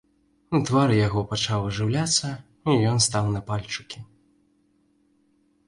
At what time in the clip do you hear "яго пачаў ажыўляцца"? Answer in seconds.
1.07-2.27